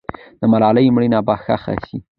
د 0.39 0.41
ملالۍ 0.51 0.85
مړی 0.95 1.09
به 1.27 1.35
ښخ 1.43 1.63
سي. 1.85 1.97